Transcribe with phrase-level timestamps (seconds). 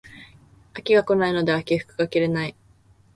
[0.73, 2.55] 秋が来ないので秋服が着れない